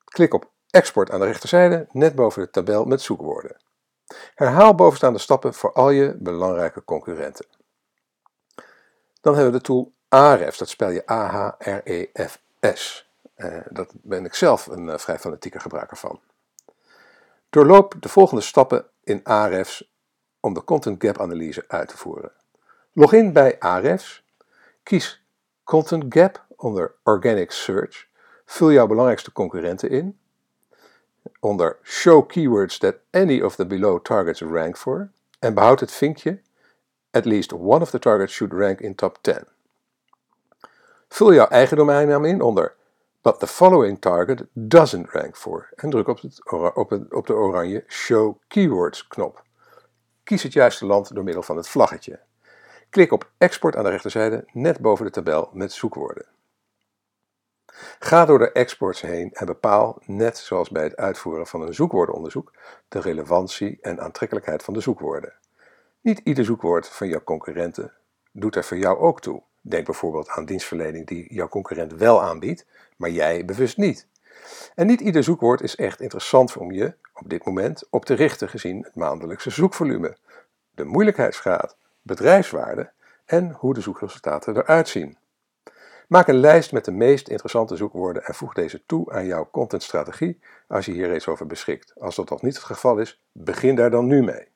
Klik 0.05 0.35
op 0.35 0.53
Export 0.71 1.11
aan 1.11 1.21
de 1.21 1.27
rechterzijde, 1.27 1.87
net 1.91 2.15
boven 2.15 2.43
de 2.43 2.51
tabel 2.51 2.85
met 2.85 3.01
zoekwoorden. 3.01 3.57
Herhaal 4.35 4.75
bovenstaande 4.75 5.19
stappen 5.19 5.55
voor 5.55 5.73
al 5.73 5.91
je 5.91 6.17
belangrijke 6.19 6.85
concurrenten. 6.85 7.47
Dan 9.21 9.35
hebben 9.35 9.53
we 9.53 9.59
de 9.59 9.65
tool 9.65 9.93
Ahrefs, 10.09 10.59
dat 10.59 10.69
spel 10.69 10.91
je 10.91 11.11
A-H-R-E-F-S. 11.11 13.09
Uh, 13.37 13.61
dat 13.71 13.93
ben 13.93 14.25
ik 14.25 14.35
zelf 14.35 14.67
een 14.67 14.87
uh, 14.87 14.99
vrij 14.99 15.19
fanatieke 15.19 15.61
gebruiker 15.61 15.97
van. 15.97 16.21
Doorloop 17.51 17.95
de 18.01 18.09
volgende 18.09 18.43
stappen 18.43 18.87
in 19.05 19.21
Ahrefs 19.25 19.93
om 20.41 20.55
de 20.55 20.65
Content 20.65 21.03
Gap 21.05 21.21
analyse 21.21 21.65
uit 21.69 21.89
te 21.89 21.97
voeren. 21.97 22.33
Log 22.93 23.13
in 23.13 23.33
bij 23.33 23.59
Ahrefs, 23.59 24.25
kies 24.83 25.24
Content 25.65 26.05
Gap 26.09 26.45
onder 26.57 26.95
Organic 27.03 27.51
Search, 27.51 28.09
vul 28.45 28.73
jouw 28.73 28.87
belangrijkste 28.87 29.33
concurrenten 29.33 29.91
in. 29.91 30.19
Onder 31.41 31.79
Show 31.83 32.27
keywords 32.27 32.79
that 32.79 32.95
any 33.11 33.41
of 33.41 33.57
the 33.57 33.67
below 33.67 34.03
targets 34.03 34.41
rank 34.41 34.77
for 34.77 35.11
en 35.39 35.55
behoud 35.55 35.81
het 35.81 35.93
vinkje 35.93 36.41
At 37.11 37.25
least 37.25 37.53
one 37.53 37.83
of 37.83 37.91
the 37.91 37.99
targets 37.99 38.33
should 38.33 38.53
rank 38.53 38.81
in 38.81 38.95
top 38.95 39.19
10. 39.21 39.47
Vul 41.09 41.33
jouw 41.33 41.49
eigen 41.49 41.77
domeinnaam 41.77 42.25
in 42.25 42.43
onder 42.43 42.75
But 43.23 43.39
the 43.39 43.47
following 43.47 44.01
target 44.01 44.47
doesn't 44.53 45.11
rank 45.13 45.37
for 45.37 45.69
en 45.77 45.91
druk 45.91 46.09
op, 46.09 46.21
op 47.11 47.27
de 47.27 47.35
oranje 47.35 47.85
Show 47.89 48.37
Keywords 48.49 49.07
knop. 49.07 49.43
Kies 50.25 50.43
het 50.43 50.53
juiste 50.53 50.87
land 50.87 51.15
door 51.15 51.25
middel 51.25 51.43
van 51.43 51.57
het 51.57 51.69
vlaggetje. 51.69 52.21
Klik 52.95 53.13
op 53.13 53.31
Export 53.39 53.77
aan 53.77 53.85
de 53.85 53.91
rechterzijde 53.91 54.45
net 54.53 54.81
boven 54.81 55.05
de 55.05 55.11
tabel 55.11 55.51
met 55.53 55.73
zoekwoorden. 55.73 56.27
Ga 57.99 58.25
door 58.25 58.39
de 58.39 58.53
exports 58.53 59.01
heen 59.01 59.33
en 59.33 59.47
bepaal, 59.47 59.99
net 60.07 60.39
zoals 60.39 60.71
bij 60.71 60.83
het 60.83 60.97
uitvoeren 60.97 61.47
van 61.47 61.63
een 61.63 61.75
zoekwoordenonderzoek, 61.75 62.53
de 62.89 63.01
relevantie 63.01 63.79
en 63.81 64.01
aantrekkelijkheid 64.01 64.63
van 64.63 64.75
de 64.75 64.81
zoekwoorden. 64.81 65.33
Niet 66.01 66.21
ieder 66.25 66.45
zoekwoord 66.45 66.89
van 66.89 67.09
jouw 67.09 67.23
concurrenten 67.25 67.93
doet 68.33 68.57
er 68.57 68.65
voor 68.65 68.77
jou 68.77 68.99
ook 68.99 69.21
toe. 69.21 69.43
Denk 69.61 69.85
bijvoorbeeld 69.85 70.29
aan 70.29 70.45
dienstverlening 70.45 71.07
die 71.07 71.35
jouw 71.35 71.49
concurrent 71.49 71.93
wel 71.93 72.23
aanbiedt, 72.23 72.67
maar 72.97 73.11
jij 73.11 73.45
bewust 73.45 73.77
niet. 73.77 74.07
En 74.75 74.87
niet 74.87 75.01
ieder 75.01 75.23
zoekwoord 75.23 75.61
is 75.61 75.77
echt 75.77 76.01
interessant 76.01 76.57
om 76.57 76.73
je 76.73 76.95
op 77.15 77.31
dit 77.31 77.45
moment 77.45 77.87
op 77.91 78.05
te 78.05 78.15
richten 78.15 78.49
gezien 78.49 78.83
het 78.83 78.95
maandelijkse 78.95 79.51
zoekvolume, 79.51 80.17
de 80.71 80.85
moeilijkheidsgraad, 80.85 81.77
bedrijfswaarde 82.05 82.93
en 83.25 83.53
hoe 83.53 83.75
de 83.75 83.81
zoekresultaten 83.81 84.57
eruit 84.57 84.89
zien. 84.89 85.19
Maak 86.09 86.29
een 86.29 86.41
lijst 86.41 86.73
met 86.73 86.85
de 86.85 86.91
meest 86.91 87.29
interessante 87.29 87.77
zoekwoorden 87.77 88.25
en 88.25 88.35
voeg 88.35 88.55
deze 88.55 88.87
toe 88.87 89.13
aan 89.13 89.27
jouw 89.27 89.49
contentstrategie 89.51 90.41
als 90.69 90.87
je 90.87 90.93
hier 90.93 91.09
reeds 91.09 91.29
over 91.29 91.47
beschikt. 91.47 91.93
Als 92.01 92.15
dat 92.15 92.31
nog 92.31 92.43
niet 92.43 92.55
het 92.55 92.65
geval 92.65 92.99
is, 92.99 93.25
begin 93.33 93.75
daar 93.75 93.91
dan 93.91 94.07
nu 94.07 94.23
mee. 94.23 94.49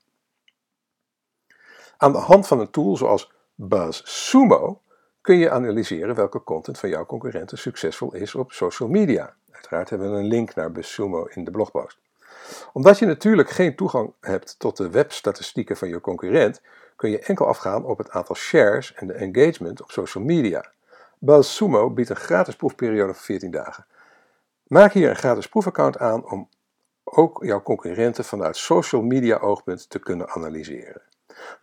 Aan 1.97 2.13
de 2.13 2.19
hand 2.19 2.47
van 2.47 2.61
een 2.61 2.71
tool 2.71 2.97
zoals 2.97 3.33
BuzzSumo 3.55 4.83
kun 5.21 5.37
je 5.37 5.51
analyseren 5.51 6.15
welke 6.15 6.43
content 6.43 6.79
van 6.79 6.89
jouw 6.89 7.07
concurrenten 7.07 7.59
succesvol 7.59 8.15
is 8.15 8.35
op 8.35 8.53
social 8.53 8.89
media. 8.89 9.35
Uiteraard 9.51 9.91
hebben 9.91 10.13
we 10.13 10.19
een 10.19 10.27
link 10.27 10.55
naar 10.55 10.73
BuzzSumo 10.73 11.25
in 11.25 11.45
de 11.45 11.51
blogpost. 11.51 11.99
Omdat 12.73 12.99
je 12.99 13.07
natuurlijk 13.07 13.51
geen 13.51 13.77
toegang 13.77 14.15
hebt 14.21 14.59
tot 14.59 14.77
de 14.77 14.91
webstatistieken 14.91 15.77
van 15.77 15.89
je 15.89 16.01
concurrent, 16.01 16.61
kun 16.99 17.11
je 17.11 17.19
enkel 17.19 17.47
afgaan 17.47 17.85
op 17.85 17.99
het 17.99 18.11
aantal 18.11 18.37
shares 18.37 18.95
en 18.95 19.07
de 19.07 19.13
engagement 19.13 19.83
op 19.83 19.91
social 19.91 20.25
media. 20.25 20.71
BuzzSumo 21.19 21.91
biedt 21.91 22.11
een 22.11 22.17
gratis 22.17 22.57
proefperiode 22.57 23.15
van 23.15 23.23
14 23.23 23.51
dagen. 23.51 23.87
Maak 24.67 24.93
hier 24.93 25.11
een 25.11 25.17
gratis 25.17 25.49
proefaccount 25.49 25.99
aan 25.99 26.31
om 26.31 26.49
ook 27.05 27.45
jouw 27.45 27.63
concurrenten 27.63 28.25
vanuit 28.25 28.57
social 28.57 29.03
media 29.03 29.37
oogpunt 29.37 29.91
te 29.91 29.99
kunnen 29.99 30.29
analyseren. 30.29 31.03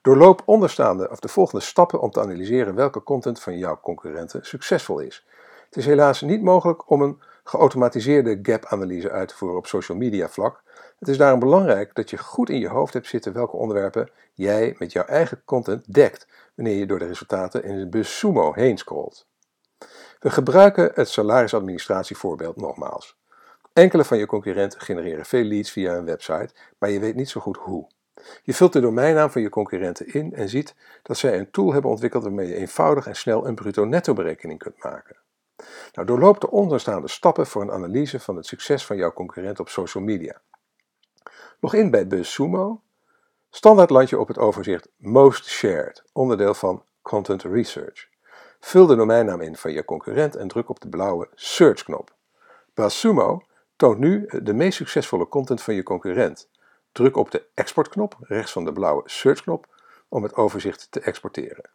Doorloop 0.01 0.41
onderstaande 0.45 1.09
of 1.09 1.19
de 1.19 1.27
volgende 1.27 1.65
stappen 1.65 2.01
om 2.01 2.11
te 2.11 2.21
analyseren 2.21 2.75
welke 2.75 3.03
content 3.03 3.39
van 3.39 3.57
jouw 3.57 3.79
concurrenten 3.79 4.45
succesvol 4.45 4.99
is. 4.99 5.25
Het 5.65 5.77
is 5.77 5.85
helaas 5.85 6.21
niet 6.21 6.41
mogelijk 6.41 6.89
om 6.89 7.01
een 7.01 7.21
geautomatiseerde 7.43 8.39
gap-analyse 8.41 9.11
uit 9.11 9.27
te 9.27 9.35
voeren 9.35 9.57
op 9.57 9.67
social 9.67 9.97
media 9.97 10.29
vlak. 10.29 10.63
Het 10.99 11.07
is 11.07 11.17
daarom 11.17 11.39
belangrijk 11.39 11.95
dat 11.95 12.09
je 12.09 12.17
goed 12.17 12.49
in 12.49 12.59
je 12.59 12.67
hoofd 12.67 12.93
hebt 12.93 13.07
zitten 13.07 13.33
welke 13.33 13.55
onderwerpen 13.55 14.09
jij 14.33 14.75
met 14.79 14.91
jouw 14.91 15.03
eigen 15.03 15.41
content 15.45 15.93
dekt 15.93 16.27
wanneer 16.55 16.75
je 16.75 16.85
door 16.85 16.99
de 16.99 17.05
resultaten 17.05 17.63
in 17.63 17.79
de 17.79 17.87
bus 17.87 18.17
Sumo 18.17 18.53
heen 18.53 18.77
scrolt. 18.77 19.27
We 20.19 20.29
gebruiken 20.29 20.91
het 20.93 21.09
salarisadministratievoorbeeld 21.09 22.55
nogmaals. 22.55 23.17
Enkele 23.73 24.03
van 24.03 24.17
je 24.17 24.25
concurrenten 24.25 24.81
genereren 24.81 25.25
veel 25.25 25.43
leads 25.43 25.71
via 25.71 25.93
een 25.93 26.05
website, 26.05 26.49
maar 26.77 26.89
je 26.89 26.99
weet 26.99 27.15
niet 27.15 27.29
zo 27.29 27.41
goed 27.41 27.57
hoe. 27.57 27.87
Je 28.43 28.53
vult 28.53 28.73
de 28.73 28.79
domeinnaam 28.79 29.29
van 29.29 29.41
je 29.41 29.49
concurrenten 29.49 30.13
in 30.13 30.33
en 30.33 30.49
ziet 30.49 30.75
dat 31.03 31.17
zij 31.17 31.37
een 31.39 31.51
tool 31.51 31.73
hebben 31.73 31.91
ontwikkeld 31.91 32.23
waarmee 32.23 32.47
je 32.47 32.55
eenvoudig 32.55 33.07
en 33.07 33.15
snel 33.15 33.47
een 33.47 33.55
bruto-netto 33.55 34.13
berekening 34.13 34.59
kunt 34.59 34.83
maken. 34.83 35.15
Nou, 35.93 36.07
doorloop 36.07 36.41
de 36.41 36.51
onderstaande 36.51 37.07
stappen 37.07 37.47
voor 37.47 37.61
een 37.61 37.71
analyse 37.71 38.19
van 38.19 38.35
het 38.35 38.45
succes 38.45 38.85
van 38.85 38.97
jouw 38.97 39.13
concurrent 39.13 39.59
op 39.59 39.69
social 39.69 40.03
media. 40.03 40.41
Log 41.65 41.73
in 41.73 41.91
bij 41.91 42.07
BuzzSumo. 42.07 42.81
Standaard 43.49 43.89
land 43.89 44.09
je 44.09 44.19
op 44.19 44.27
het 44.27 44.37
overzicht 44.37 44.89
Most 44.97 45.45
Shared, 45.45 46.03
onderdeel 46.13 46.53
van 46.53 46.83
Content 47.01 47.43
Research. 47.43 48.07
Vul 48.59 48.85
de 48.85 48.95
domeinnaam 48.95 49.41
in 49.41 49.55
van 49.55 49.71
je 49.71 49.85
concurrent 49.85 50.35
en 50.35 50.47
druk 50.47 50.69
op 50.69 50.79
de 50.79 50.89
blauwe 50.89 51.29
Search-knop. 51.33 52.15
BuzzSumo 52.73 53.41
toont 53.75 53.99
nu 53.99 54.29
de 54.43 54.53
meest 54.53 54.77
succesvolle 54.77 55.27
content 55.27 55.61
van 55.61 55.73
je 55.73 55.83
concurrent. 55.83 56.49
Druk 56.91 57.17
op 57.17 57.31
de 57.31 57.45
exportknop 57.53 58.17
rechts 58.19 58.51
van 58.51 58.65
de 58.65 58.73
blauwe 58.73 59.01
searchknop 59.05 59.67
om 60.09 60.23
het 60.23 60.35
overzicht 60.35 60.87
te 60.91 60.99
exporteren. 60.99 61.69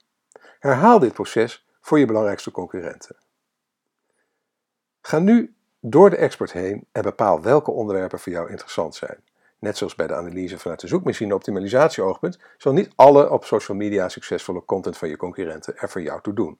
Herhaal 0.59 0.99
dit 0.99 1.13
proces 1.13 1.67
voor 1.81 1.99
je 1.99 2.07
belangrijkste 2.07 2.51
concurrenten. 2.51 3.17
Ga 5.01 5.19
nu 5.19 5.55
door 5.81 6.11
de 6.11 6.17
export 6.17 6.53
heen 6.53 6.87
en 6.93 7.03
bepaal 7.03 7.43
welke 7.43 7.71
onderwerpen 7.71 8.19
voor 8.19 8.33
jou 8.33 8.51
interessant 8.51 8.95
zijn. 8.95 9.29
Net 9.61 9.77
zoals 9.77 9.95
bij 9.95 10.07
de 10.07 10.15
analyse 10.15 10.59
vanuit 10.59 10.81
de 10.81 10.87
zoekmachine 10.87 11.35
optimalisatie 11.35 12.03
oogpunt, 12.03 12.39
zal 12.57 12.73
niet 12.73 12.91
alle 12.95 13.31
op 13.31 13.45
social 13.45 13.77
media 13.77 14.09
succesvolle 14.09 14.65
content 14.65 14.97
van 14.97 15.09
je 15.09 15.17
concurrenten 15.17 15.77
er 15.77 15.89
voor 15.89 16.03
jou 16.03 16.21
toe 16.21 16.35
doen. 16.35 16.59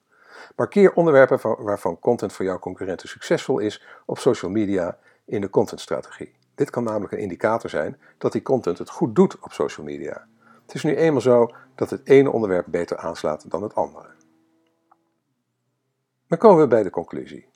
Markeer 0.57 0.93
onderwerpen 0.93 1.65
waarvan 1.65 1.99
content 1.99 2.33
voor 2.33 2.45
jouw 2.45 2.59
concurrenten 2.59 3.09
succesvol 3.09 3.59
is 3.59 3.85
op 4.07 4.19
social 4.19 4.51
media 4.51 4.99
in 5.25 5.41
de 5.41 5.51
contentstrategie. 5.51 6.35
Dit 6.55 6.71
kan 6.71 6.85
namelijk 6.85 7.13
een 7.13 7.19
indicator 7.19 7.71
zijn 7.71 8.01
dat 8.19 8.33
die 8.33 8.43
content 8.43 8.79
het 8.79 8.91
goed 8.91 9.15
doet 9.15 9.39
op 9.39 9.53
social 9.53 9.87
media. 9.87 10.27
Het 10.63 10.75
is 10.75 10.83
nu 10.83 10.97
eenmaal 10.97 11.21
zo 11.21 11.51
dat 11.75 11.91
het 11.91 12.09
ene 12.09 12.31
onderwerp 12.31 12.67
beter 12.69 12.97
aanslaat 12.97 13.51
dan 13.51 13.63
het 13.63 13.75
andere. 13.75 14.09
Dan 16.29 16.39
komen 16.39 16.61
we 16.61 16.67
bij 16.69 16.83
de 16.83 16.91
conclusie. 16.91 17.50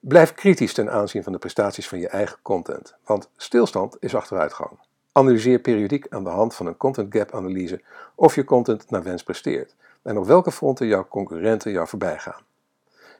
Blijf 0.00 0.34
kritisch 0.34 0.74
ten 0.74 0.90
aanzien 0.90 1.22
van 1.22 1.32
de 1.32 1.38
prestaties 1.38 1.88
van 1.88 1.98
je 1.98 2.08
eigen 2.08 2.38
content, 2.42 2.94
want 3.04 3.30
stilstand 3.36 3.96
is 3.98 4.14
achteruitgang. 4.14 4.78
Analyseer 5.12 5.58
periodiek 5.58 6.06
aan 6.08 6.24
de 6.24 6.30
hand 6.30 6.54
van 6.54 6.66
een 6.66 6.76
content 6.76 7.14
gap 7.14 7.34
analyse 7.34 7.82
of 8.14 8.34
je 8.34 8.44
content 8.44 8.90
naar 8.90 9.02
wens 9.02 9.22
presteert 9.22 9.74
en 10.02 10.18
op 10.18 10.26
welke 10.26 10.52
fronten 10.52 10.86
jouw 10.86 11.08
concurrenten 11.08 11.72
jou 11.72 11.88
voorbij 11.88 12.18
gaan. 12.18 12.42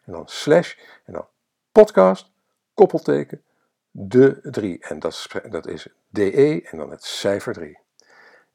en 0.05 0.11
dan 0.11 0.27
slash 0.27 0.75
en 1.05 1.13
dan 1.13 1.27
podcast, 1.71 2.31
koppelteken, 2.73 3.43
de 3.91 4.39
3. 4.41 4.79
En 4.79 4.99
dat 4.99 5.11
is, 5.11 5.27
dat 5.49 5.67
is 5.67 5.87
DE 6.09 6.61
en 6.63 6.77
dan 6.77 6.89
het 6.89 7.03
cijfer 7.03 7.53
3. 7.53 7.77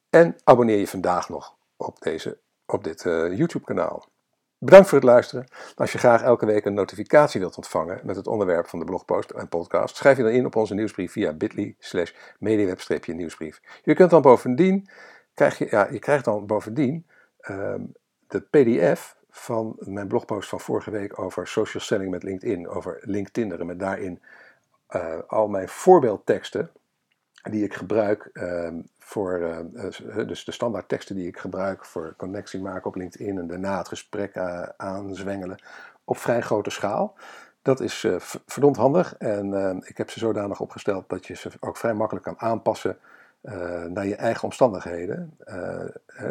En 0.09 0.35
abonneer 0.43 0.77
je 0.77 0.87
vandaag 0.87 1.29
nog 1.29 1.55
op, 1.75 1.99
deze, 1.99 2.37
op 2.65 2.83
dit 2.83 3.05
uh, 3.05 3.37
YouTube-kanaal. 3.37 4.05
Bedankt 4.61 4.87
voor 4.89 4.97
het 4.97 5.07
luisteren. 5.07 5.47
Als 5.75 5.91
je 5.91 5.97
graag 5.97 6.23
elke 6.23 6.45
week 6.45 6.65
een 6.65 6.73
notificatie 6.73 7.39
wilt 7.39 7.57
ontvangen 7.57 7.99
met 8.03 8.15
het 8.15 8.27
onderwerp 8.27 8.67
van 8.67 8.79
de 8.79 8.85
blogpost 8.85 9.29
en 9.29 9.47
podcast, 9.47 9.95
schrijf 9.95 10.17
je 10.17 10.23
dan 10.23 10.31
in 10.31 10.45
op 10.45 10.55
onze 10.55 10.73
nieuwsbrief 10.73 11.11
via 11.11 11.33
bit.ly 11.33 11.75
slash 11.79 12.11
mediaweb-nieuwsbrief. 12.39 13.61
Je 13.83 13.93
kunt 13.93 14.09
dan 14.09 14.21
bovendien, 14.21 14.89
krijg 15.33 15.57
je, 15.57 15.67
ja, 15.69 15.87
je 15.91 15.99
krijgt 15.99 16.25
dan 16.25 16.45
bovendien 16.45 17.07
um, 17.49 17.93
de 18.27 18.39
pdf 18.39 19.15
van 19.29 19.75
mijn 19.79 20.07
blogpost 20.07 20.49
van 20.49 20.59
vorige 20.59 20.91
week 20.91 21.19
over 21.19 21.47
social 21.47 21.83
selling 21.83 22.11
met 22.11 22.23
LinkedIn, 22.23 22.67
over 22.67 22.97
LinkedIneren, 23.01 23.65
met 23.65 23.79
daarin 23.79 24.21
uh, 24.95 25.19
al 25.27 25.47
mijn 25.47 25.69
voorbeeldteksten 25.69 26.71
die 27.43 27.63
ik 27.63 27.73
gebruik 27.73 28.29
um, 28.33 28.89
voor, 29.09 29.39
uh, 29.39 30.27
dus 30.27 30.43
de 30.43 30.51
standaard 30.51 30.87
teksten 30.87 31.15
die 31.15 31.27
ik 31.27 31.37
gebruik 31.37 31.85
voor 31.85 32.13
connectie 32.17 32.61
maken 32.61 32.85
op 32.85 32.95
LinkedIn 32.95 33.37
en 33.37 33.47
daarna 33.47 33.77
het 33.77 33.87
gesprek 33.87 34.37
aanzwengelen 34.77 35.63
op 36.03 36.17
vrij 36.17 36.41
grote 36.41 36.69
schaal. 36.69 37.17
Dat 37.61 37.79
is 37.79 38.03
uh, 38.03 38.15
verdomd 38.45 38.77
handig 38.77 39.15
en 39.17 39.77
ik 39.85 39.97
heb 39.97 40.09
ze 40.09 40.19
zodanig 40.19 40.59
opgesteld 40.59 41.09
dat 41.09 41.25
je 41.25 41.35
ze 41.35 41.49
ook 41.59 41.77
vrij 41.77 41.93
makkelijk 41.93 42.25
kan 42.25 42.39
aanpassen 42.39 42.97
naar 43.87 44.07
je 44.07 44.15
eigen 44.15 44.43
omstandigheden. 44.43 45.37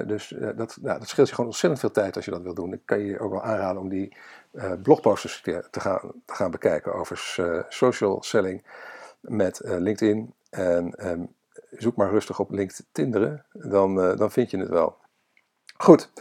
dus 0.06 0.35
dat, 0.56 0.78
nou, 0.80 0.99
dat 0.99 1.08
scheelt 1.08 1.28
je 1.28 1.35
gewoon 1.35 1.50
ontzettend 1.50 1.80
veel 1.80 1.90
tijd 1.90 2.16
als 2.16 2.25
je 2.25 2.30
dat 2.30 2.42
wil 2.42 2.54
doen. 2.54 2.73
Ik 2.73 2.82
kan 2.85 2.99
je 2.99 3.18
ook 3.18 3.30
wel 3.30 3.42
aanraden 3.42 3.82
om 3.82 3.88
die 3.88 4.16
blogposters 4.82 5.40
te, 5.40 5.64
te, 5.70 5.80
gaan, 5.80 6.00
te 6.25 6.35
gaan 6.35 6.50
bekijken 6.50 6.94
over 6.94 7.18
social 7.68 8.23
selling 8.23 8.64
met 9.20 9.61
LinkedIn. 9.64 10.35
En 10.50 11.08
um, 11.08 11.37
zoek 11.70 11.96
maar 11.96 12.10
rustig 12.10 12.38
op 12.40 12.50
LinkedIn, 12.50 13.42
dan, 13.52 13.98
uh, 13.98 14.16
dan 14.16 14.30
vind 14.30 14.50
je 14.50 14.58
het 14.58 14.68
wel. 14.68 14.96
Goed, 15.76 16.12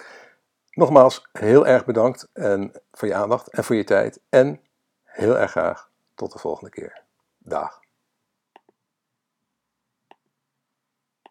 nogmaals 0.72 1.28
heel 1.32 1.68
erg 1.68 1.86
bedankt 1.86 2.30
en 2.34 2.72
voor 2.92 3.08
je 3.08 3.16
aandacht 3.16 3.50
en 3.50 3.64
voor 3.64 3.76
je 3.76 3.84
tijd. 3.84 4.22
En 4.30 4.62
heel 5.04 5.38
erg 5.38 5.52
graag 5.52 5.90
tot 6.16 6.32
de 6.32 6.40
volgende 6.40 6.70
keer. 6.70 7.04
Dag. 7.38 7.80